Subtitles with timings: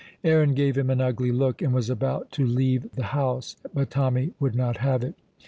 [0.23, 4.33] Aaron gave him an ugly look, and was about to leave the house; but Tommy
[4.39, 5.13] would not have it.